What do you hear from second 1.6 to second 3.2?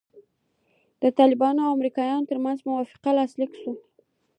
او امریکایانو ترمنځ موافقه